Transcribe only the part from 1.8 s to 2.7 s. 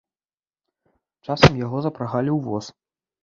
запрагалі ў воз.